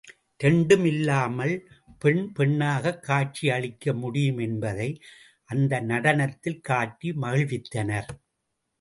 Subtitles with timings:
[0.37, 1.53] இரண்டும் இல்லாமல்
[1.99, 4.89] பெண் பெண்ணாகக் காட்சி அளிக்க முடியும் என்பதை
[5.45, 8.09] அந்த நடனத்தில் காட்டி மகிழ்வித்தனர்.